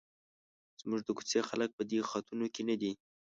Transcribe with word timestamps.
زموږ 0.81 1.01
د 1.03 1.09
کوڅې 1.17 1.39
خلک 1.49 1.69
په 1.77 1.83
دې 1.89 1.99
خطونو 2.09 2.45
کې 2.53 2.61
نه 2.69 2.75
دي. 2.81 2.91